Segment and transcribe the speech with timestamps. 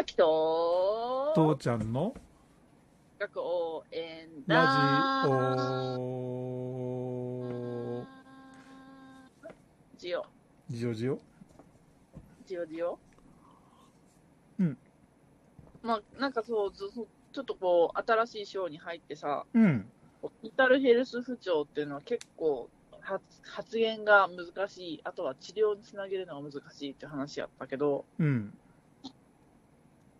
[0.00, 2.14] あきと、父ちゃんの？
[3.18, 4.68] 学応援ラジ
[5.28, 5.98] だ。
[5.98, 8.06] オ。
[9.98, 10.24] ジオ、
[10.70, 11.18] ジオジオ？
[12.46, 12.98] ジオジオ。
[14.58, 14.78] うん。
[15.82, 16.90] まあ、なんかそう、ず
[17.34, 19.86] ちょっとこう、新しい章に入ってさ、うん。
[20.42, 22.70] メンタルヘルス不調っていうのは結構
[23.02, 28.56] 発、発言が難しい、あとは治療につなげるのが難しいって話やったけど、うん。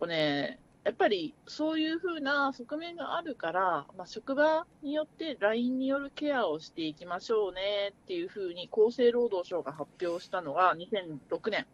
[0.00, 11.68] これね、やっぱりそういう風な側面があるから、まあ、職場によって LINE によるケアをしていきましょうねっていう風に厚生労働省が発表したのが2006年、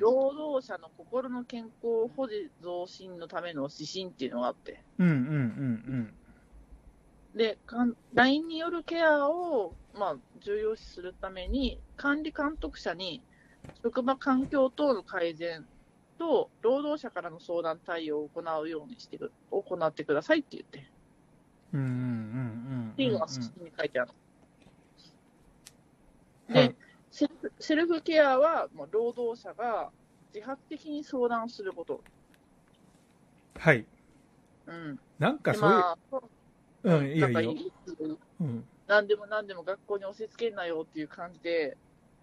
[0.00, 5.16] 労働者の心の健康保持増進のための指針っていうのがあって、うん。
[5.16, 6.12] うん。
[7.34, 7.38] うん。
[7.38, 13.24] で、かん LINE によるケアを、まあ、重要視するために、管理監督者に
[13.82, 15.68] 職場環境等の改善
[16.22, 20.88] と労働者からの相談対応を行うようにしてく行ってくださいって言って、
[21.72, 21.80] うん。
[21.80, 21.86] うん。
[21.86, 22.90] うん。
[22.92, 24.10] っていうのが指針に書いてある。
[26.48, 26.54] うん。
[26.54, 26.76] で、はい。
[27.10, 29.90] セルフセルフケアは、もう労働者が
[30.32, 32.00] 自発的に相談すること。
[33.58, 33.84] はい。
[34.66, 34.96] うん。
[35.18, 36.20] なんかでそういう、まあ、
[36.84, 37.72] うん、いいよいいんかいい
[38.40, 38.64] うん。
[38.86, 41.76] 何でも何でも学校に押し付けんなよっていう感じで、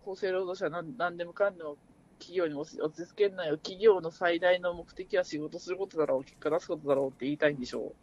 [0.07, 1.75] 厚生労働省は何何でもかんでも
[2.19, 7.93] 企業に押し押し付けんなよ、企業の最大の目的は仕事することだろう、結果出すことだろうって言いたいんでしょ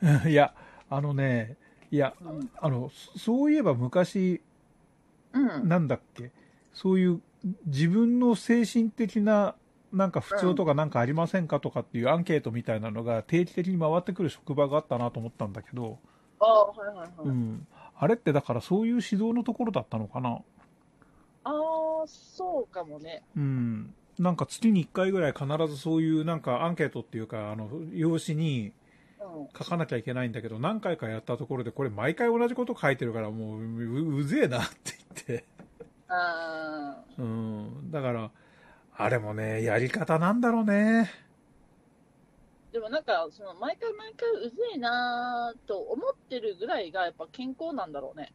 [0.26, 0.54] いや、
[0.88, 1.56] あのね、
[1.90, 2.24] いや、う。
[2.24, 2.50] うん。
[2.56, 4.40] あの、そそういえば昔、
[5.32, 5.68] うん。
[5.68, 6.32] なんだっけ、
[6.72, 7.20] そういう
[7.66, 9.54] 自分の精神的な
[9.92, 15.98] なんか不調とかなんかありませんかとかっていうアンケートみたいなのが定期的に回ってくる職場があったなと思ったんだけど、
[16.40, 17.08] ああ、はいはいはい。
[17.24, 17.66] うん。
[17.96, 20.38] あれってだからそういう指導のところだったのかな？
[21.44, 21.52] ああ、
[22.06, 23.22] そうかもね。
[23.36, 23.94] うん。
[24.18, 28.72] なんか月に1回ぐらい必ずそういうなんかアンケートっていうか、あの、用紙に
[29.20, 29.48] うん。
[29.56, 34.76] 書かなきゃいけないんだけど、何回かやったところでこれ毎回同じこと書いてるからもうううぜえなって
[35.26, 35.44] 言って。
[36.08, 37.90] ああ、うん。
[37.90, 38.30] だから、
[38.96, 41.10] あれもね、やり方なんだろうね。
[42.72, 48.32] でもなんか、その毎回毎回うぜえなーと思ってるぐらいがやっぱ健康なんだろうね。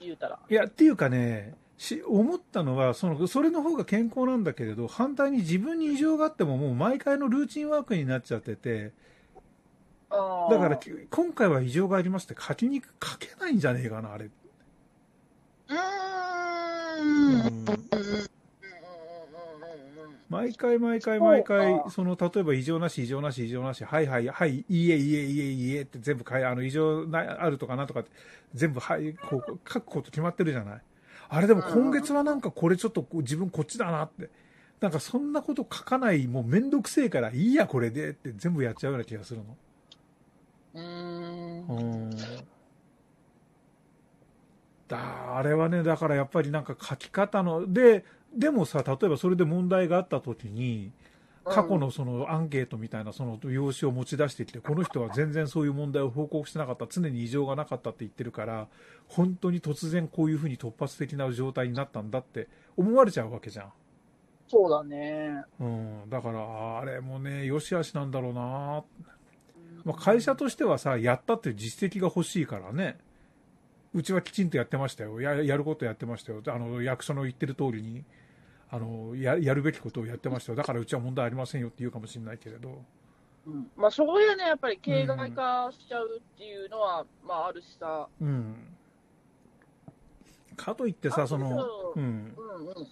[0.00, 0.38] 言うたら。
[0.48, 8.92] いや、っていうかね、し思ったのはその、それの方が健康なんだけれど、反対に自分に異常があっても、もう毎回のルーチンワークになっちゃってて、
[10.10, 14.26] だから、き今回は異常がありますって書きに書けないんじゃねえかな、あれ。
[14.26, 17.64] うーん。
[20.28, 28.10] 毎回毎回毎回、その、例えば異常なし、異常なし、異常なし、はいはい、はい、いいえ、いいえ、いいえ、いいえって全部あの、異常な、あるとかなんとかって、
[28.52, 30.82] 全部、はい、こう、書くこと決まってるじゃない。
[31.32, 34.28] あれでも今月はなんかこれちょっと自分こっちだなって。
[34.80, 39.56] なんかそんなこと書かない、もうめんどくせえから、いいや、これでって全部やっちゃうような気がするの。
[40.74, 42.10] うーんうん。
[44.88, 48.04] だ、あれはね、だからやっぱりなんか書き方の、で、
[48.34, 50.92] でもさ、例えばそれで問題があった時に、
[51.50, 58.68] 過去のそのアンケートみたいなその用紙を持ち出してきて、この人は全然そういう問題を報告してなかった、常に異常がなかったって言ってるから、
[59.08, 63.72] 本当に突然こういうふうに突発的な状態になったんだって思われちゃうわけじゃん。
[64.48, 65.44] そうだね。
[65.60, 66.02] うん。
[66.08, 68.84] だから、あれもね、良し悪しなんだろうな
[69.84, 72.98] まあ、会社としてはさ、やったっていう実績が欲しいからね。
[73.92, 75.20] うちはきちんとやってましたよ。
[75.20, 76.42] ややることやってましたよ。
[76.46, 78.04] あの、役所の言ってる通りに、
[78.70, 80.56] あの、ややるべきことをやってましたよ。
[80.56, 82.82] だからうちは問題ありませんよって言うかもしれないけれど。
[83.46, 88.08] うんまあ、そこでね、やっぱり形骸化しちゃうっていうのは、まあ、あるしさ。
[88.20, 88.54] うん。
[90.56, 92.34] かといってさ、その、うん。
[92.36, 92.82] うんうん。
[92.82, 92.86] い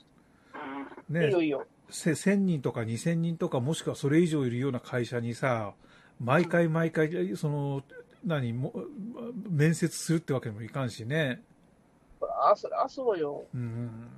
[1.11, 1.67] いねよ、いいよ。
[1.91, 5.73] せ1000人とか2000人とかもしくはそれ以上いるような会社にさ
[6.21, 7.83] 毎回毎回その
[8.25, 8.75] 何も
[9.49, 11.41] 面接するってわけにもいかんしね
[12.21, 13.45] あ、そあそうよ。
[13.55, 14.09] うん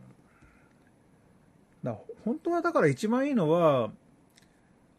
[1.82, 3.91] だ本当はだから一番いいのは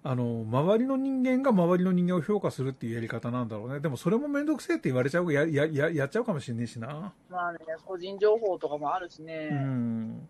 [0.03, 3.79] あの周りの人間が周りの人間を評価するっていうやり方なんだろうね。
[3.79, 7.13] でもそれも面倒くせえって言われちゃうややややっちゃうかもしれねえしな。
[7.29, 9.49] まあね、個人情報とかもあるしね。
[9.51, 10.27] うん。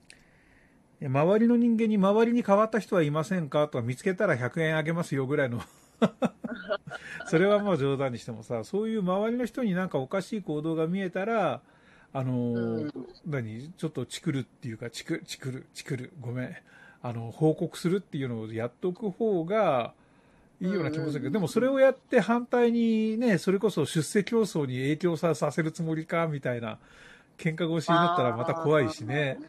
[1.01, 5.61] 周りの人間に周りに変わった人はいませんかとか見つけたら100円あげますよぐらいの。
[7.27, 11.61] それはもう冗談にしてもさそういう周りの人になんかおかしい行動が見えたら
[12.13, 12.91] あの、うん
[13.25, 13.71] 何？
[13.77, 16.55] ちょっとチクるっていうかチクチクるチクるごめん
[17.01, 19.93] あの報告するっていうのをやっとく方が
[20.61, 26.77] いいような気もするけど、うんでもそれをやって反対にねそれこそ出世競争に影響ささせるつもりかみたいな
[27.37, 29.39] 喧嘩腰になったらまた怖いしね。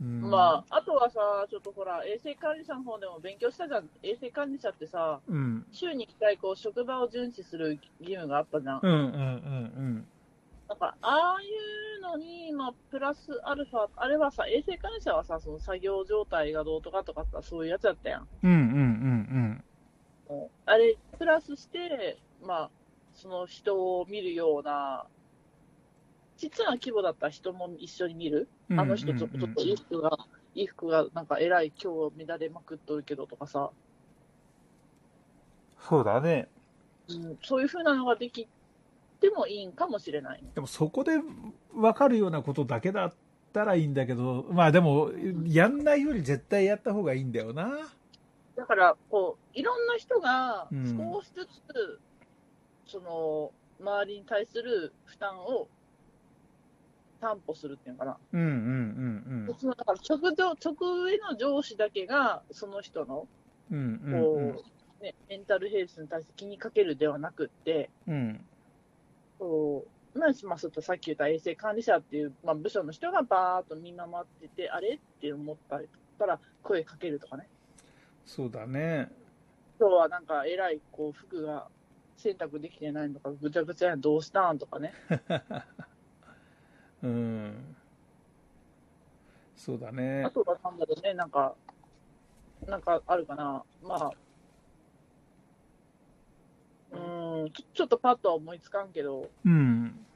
[0.00, 3.88] うんまあ、あとはさ、ちょっとほら、衛生管理者の方でも勉強したじゃん。
[4.02, 5.64] 衛生管理者ってさ、うん。
[5.72, 8.80] 週に1回こう職場を巡視する義務があったじゃん。
[8.82, 10.06] うんうんうん
[10.68, 11.46] なんか、ああい
[11.98, 18.28] うのに、まあ、プラスアルファ、あれはさ、衛生管理者はさ、その作業状態がどうとかとかさ、そういうやつだったやん。
[18.42, 18.50] うん。
[18.50, 19.64] うんうん
[20.28, 22.70] うんあれ、プラスして、まあ、
[23.14, 25.06] その人を見るような、
[26.36, 28.48] ちっちゃな規模だったら人も一緒に見る？
[28.68, 28.80] うん。
[28.80, 30.10] あの人ちょちょっと衣服が、
[30.54, 33.70] 衣服がなんかえらい今日乱れまくっとるけどとかさ、
[35.78, 36.48] そうだね。
[37.08, 38.48] うん、そういう風なのができ
[39.20, 40.48] てもいいんかもしれないね。
[40.54, 41.12] でもそこで
[41.74, 43.14] 分かるようなことだけだっ
[43.52, 45.10] たらいいんだけど、まあでも、
[45.46, 47.88] やんないより絶対やった方がいいんだよな。
[48.56, 52.00] だから、こう、いろんな人がうん少しずつ、
[52.86, 55.68] その、周りに対する負担を
[57.20, 58.16] 担保するっていうのかな。
[58.32, 58.50] うんうんう
[59.52, 63.26] んそのだから直上、直上の上司だけが、その人の、
[63.70, 64.00] うん。
[64.04, 64.64] うんうんこ
[65.00, 68.44] う、ね、メンタルヘルスに対して気にかけるではなくって、うん。
[69.40, 69.48] うん。
[69.48, 69.84] そ
[70.14, 74.94] う、まあ、まあ、ちょっとさっき言った衛生管理者っていう、まあ、部署の人がバーっと見守ってて、あれ？
[74.94, 77.48] って思ったりったら声かけるとかね。
[78.24, 79.10] そうだね。
[79.78, 81.68] 今日はなんか偉い、こう、服が
[82.16, 84.94] 洗濯できてないのか、ぐちゃぐちゃやん、どうしたんとかね。
[87.02, 87.76] うん。
[89.54, 90.30] そうだねあ。
[90.30, 91.54] とはなんだろうね、なんか、
[92.66, 93.64] なんかあるかな。
[93.82, 94.10] まあ、
[96.96, 100.06] うーん、ちょちょっとパッとは思いつかんけど、うん。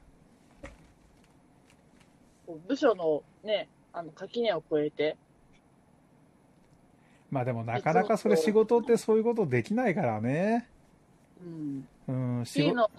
[2.67, 5.17] 部署のね、あの、垣根を越えて、
[7.29, 10.67] まあでもなかなかそれ仕事ってそういうことできないからね。
[11.41, 11.87] うん、
[12.39, 12.91] うん、仕事。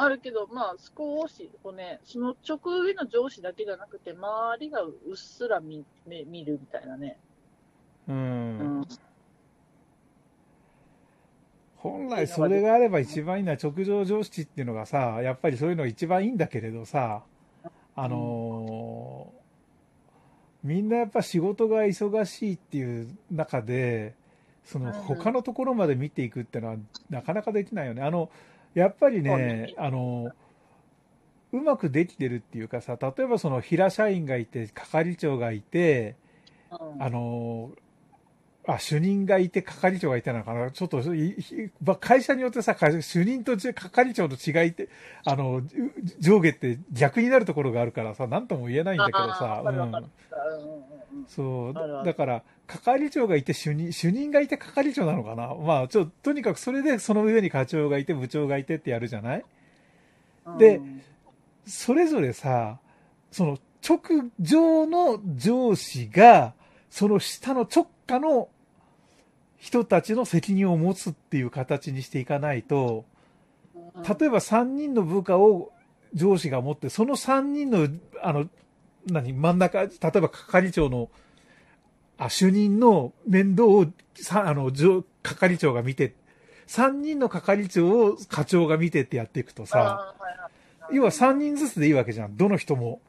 [0.00, 7.18] あるけど、まあ、少し、こうね、その直上の上司だけじゃなくて、周りがうっすら見見見るみたいなね。
[8.06, 8.12] う。
[8.12, 8.88] うんん。
[11.78, 17.22] 本来それがあれば一番いいのは直上上司っていうのがさ、やっぱりそういうのが一番いいんだけれどさ、
[17.94, 19.38] あのー
[20.64, 24.14] みんなやっぱ仕事が忙しいっていう中で、
[24.64, 24.92] そのうん。
[24.92, 26.76] 他のところまで見ていくっていうのは
[27.10, 28.02] なかなかできないよね。
[28.02, 28.30] あの、
[28.74, 30.30] やっぱりねね、あの、
[31.52, 36.16] うまくできてるっていうかさ、例えばその平社員がいて、係長がいて、
[36.72, 37.02] うん。
[37.02, 37.70] あの
[38.70, 41.02] あ主任がいて係長がいてなのかな、ちょっと
[41.98, 44.90] 会社によってさ、会主任と係長の違いって、
[45.24, 45.62] あのう
[46.20, 50.10] 上下って逆になるところがあるからさ、なんとも言えないんだけどさ、うん。
[51.26, 51.74] そう。
[52.04, 59.44] だから、係長がいて主任、主任がいて係長なのかな、まあ、ちょとにかくそれでその上に課長がいて、部長がいてってやるじゃない？
[60.44, 60.58] うん。
[60.58, 61.02] でうん
[61.66, 62.78] それぞれさ、
[63.30, 64.00] その直
[64.40, 66.54] 上の上司が、
[66.88, 68.48] その下の直下の
[69.58, 73.04] 人たちの責任を持つっていう形にしていかないと、
[74.18, 75.72] 例えば3人の部下を
[76.14, 77.88] 上司が持って、その3人の、
[78.22, 78.48] あの、
[79.06, 81.10] 何、真ん中、例えば係長の、
[82.18, 86.14] あ、主任の面倒を、さ、あの、上係長が見て、
[86.68, 90.14] 3人の係長を課長が見てってやっていくとさ、
[90.92, 92.36] 要は3人ずつでいいわけじゃん。
[92.36, 93.00] どの人も。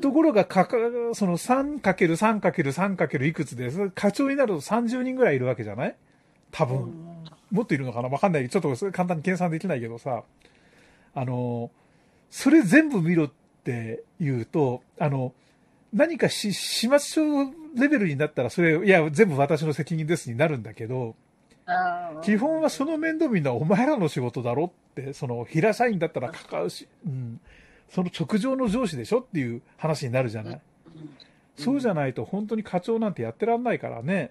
[0.00, 0.76] ところが、かか、
[1.14, 5.96] その 3×3×3× いくつで、課長になると30人ぐらいいるわけじゃない？
[6.50, 6.78] 多分。
[6.78, 7.16] うん
[7.52, 8.08] もっといるのかな？
[8.08, 8.48] わかんない。
[8.48, 10.24] ちょっと簡単に計算できないけどさ。
[11.14, 11.70] あの、
[12.28, 13.30] それ全部見ろっ
[13.62, 15.32] て言うと、あの、
[15.92, 17.22] 何かし、始末書
[17.76, 21.14] レベルになったら、それ、いや、全部私の責任ですになるんだけど、
[22.22, 27.40] 基本はその面倒見るのはお前らの仕事だろって、その平社員だったら関わるし、うん、
[27.90, 30.54] その直上の上司でしょっていう話になるじゃない。
[30.54, 30.60] うん
[31.58, 34.30] そうじゃないと本当に課長なんてやってらんないからね。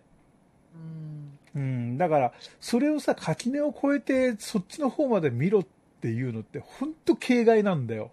[0.76, 1.16] うん
[1.56, 5.66] うん、だから、それをさ、垣根を越えて、そっちの方まで見ろっ
[6.02, 8.12] ていうのって、本当形骸なんだよ。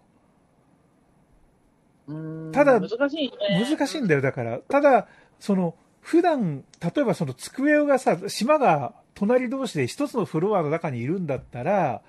[2.09, 3.77] うんただ難しいね。
[3.77, 4.59] 難しいんだよ、だから。
[4.59, 5.09] ただ、
[5.41, 12.03] その、普段、例えばその机がさ、島が隣同士で一つのフロアの中にいるんだったら、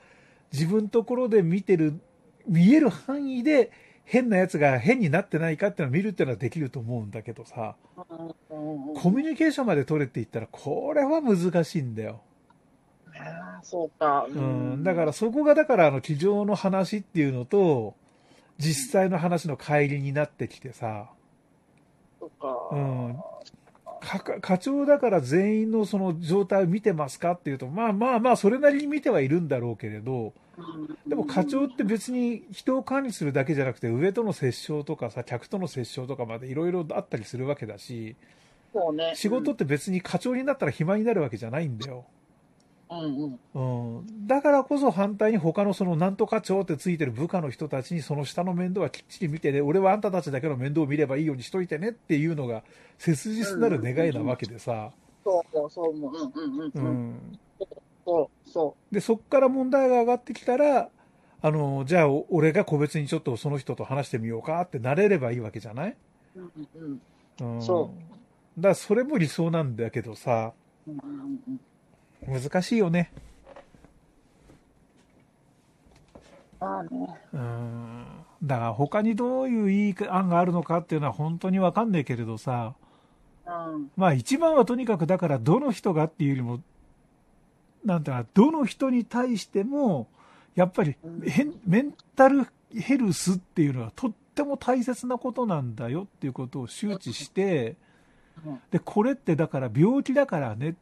[0.51, 1.99] 自分ところで見てる、
[2.47, 3.71] 見える範囲で
[4.05, 12.21] 変なやつが変になってないかっていうのを見るっていうのはできると思うんだけどさ、コミュニケーションまで取れって言ったら、これは難しいんだよ。
[13.15, 14.25] あーそうか。
[14.29, 17.95] うん、だからそこがだからあの机上の話っていうのと
[18.57, 21.09] 実際の話の乖離になってきてさ、
[22.19, 22.47] そうか。
[22.71, 23.17] うん、
[24.41, 30.33] 課長だから全員のその状態を見てますかっていうとまあまあまあそれなりに見てはいるんだろうけれど
[31.07, 38.15] でも課長って別に人を管理するだけじゃなくて、上との折衝とかさ、客との折衝とかまでいろいろあったりするわけだし、
[38.73, 39.13] そうね。
[39.15, 42.05] 仕事って別に課長になったら暇になるわけじゃないんだよ。
[42.89, 43.97] うんうん。
[43.97, 44.27] うん。
[44.27, 52.63] だからこそ反対に他のそのなんとか長ってついてる部下の人たちにその下の面倒はきっちり見てね、俺はあんたたちだけの面倒を見ればいいようにしといてねっていうのが
[52.97, 54.91] 切実なる願いなわけでさ。
[55.23, 56.31] そうそう、そう思う。
[56.35, 56.67] うんうんうん。
[56.67, 57.39] ううん、ん。
[58.05, 60.89] そうそで、そっから問題が上がってきたら、
[61.41, 65.95] あの、じゃあお俺が個別にちょっとその人と話してみようかってなれればいいわけじゃない？
[66.35, 67.01] うんうん
[67.41, 67.55] うん。
[67.55, 67.61] うん。
[67.61, 67.93] そ
[68.57, 70.53] だからそれも理想なんだけどさ、
[70.87, 71.59] うんうん
[72.27, 72.41] うん。
[72.41, 73.11] 難しいよね。
[76.59, 76.89] まあね。
[77.33, 78.05] うん。
[78.43, 82.73] だから他にどういういい案があるのかっていうのは本当にわかんないけれどさ、
[83.45, 83.91] うん。
[83.97, 86.61] まあ一番はとにかくだからどの人がっていうよりも、
[87.85, 90.07] なんていうのかなどの人に対しても、
[90.55, 90.95] やっぱり
[91.65, 97.75] メンタルヘルスっていうのはとっても大切なことなんだよっていうことを周知して、
[98.45, 100.75] うんで、これってだから病気だからね、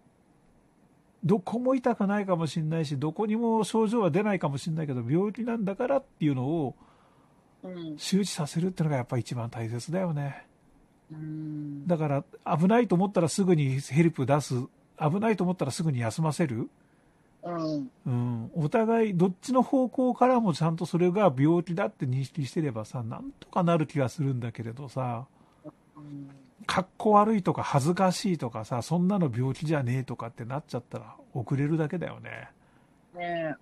[1.23, 6.75] どこも痛くないかもしれないし、どこにも症状は出ないかもしれないけど、病気なんだからっていうのを
[7.63, 7.97] うん。
[7.97, 10.45] 周知させるっていうのがやっぱり一番大切だよね。
[11.11, 11.87] うん。
[11.87, 12.23] だから
[12.57, 14.55] 危ないと思ったらすぐにヘルプ出す、
[14.99, 16.69] 危ないと思ったらすぐに休ませる。
[17.43, 17.91] うん。
[18.05, 25.25] うん、お互いどっちの方向からもちゃんとそれが病気だって認識してればさ、なんとかなる気がするんだけれどさ、
[25.95, 26.29] うん。
[26.67, 32.49] かっこ悪いとか恥ずかしいとかさ、そんなの病気じゃねえとかってなっちゃったら遅れるだけだよね。
[33.15, 33.55] ね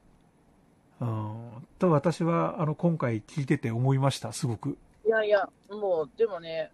[1.00, 4.77] うん、と私はあの今回聞いてて思いました、すごく。
[5.05, 5.07] え。
[5.07, 6.71] いやいや、もう、でもね、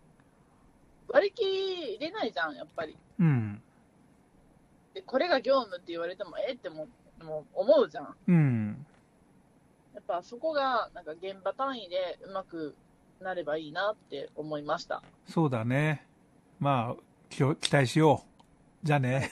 [1.07, 2.97] 割り切れないじゃん、やっぱり。
[3.19, 3.61] うん。
[4.95, 6.53] で、これが業務って言われても、え？
[6.53, 6.87] っても
[7.21, 8.15] もう思うじゃん。
[8.27, 8.85] うん。
[9.93, 12.75] やっぱそこが、なんか現場単位でうまく
[13.19, 15.03] なればいいなって思いました。
[15.27, 16.07] そうだね。
[16.59, 18.23] まあ、 期待しよ
[18.83, 18.85] う。
[18.87, 19.31] じゃあね。